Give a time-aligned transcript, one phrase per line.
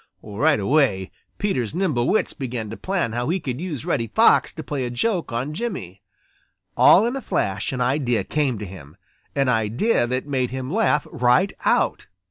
[0.23, 4.63] Right away, Peter's nimble wits began to plan how he could use Reddy Fox to
[4.63, 6.01] play a joke on Jimmy.
[6.75, 8.97] All in a flash an idea came to him,
[9.35, 12.07] an idea that made him laugh right out.